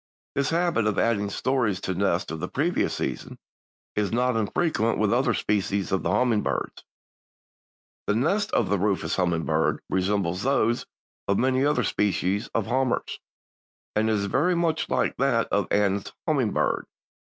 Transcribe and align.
This 0.33 0.49
habit 0.49 0.87
of 0.87 0.97
adding 0.97 1.29
stories 1.29 1.79
to 1.81 1.93
nests 1.93 2.31
of 2.31 2.39
the 2.39 2.47
previous 2.47 2.95
season 2.95 3.37
is 3.95 4.11
not 4.11 4.35
infrequent 4.35 4.97
with 4.97 5.13
other 5.13 5.35
species 5.35 5.91
of 5.91 6.01
the 6.01 6.09
hummingbirds. 6.09 6.83
The 8.07 8.15
nest 8.15 8.51
of 8.51 8.69
the 8.69 8.79
Rufous 8.79 9.17
Hummingbird 9.17 9.79
resembles 9.91 10.41
those 10.41 10.87
of 11.27 11.37
many 11.37 11.63
other 11.63 11.83
species 11.83 12.47
of 12.55 12.65
hummers, 12.65 13.19
and 13.95 14.09
it 14.09 14.13
is 14.13 14.25
very 14.25 14.55
much 14.55 14.89
like 14.89 15.17
that 15.17 15.47
of 15.51 15.69
the 15.69 15.75
Anna's 15.75 16.11
hummingbird. 16.27 16.87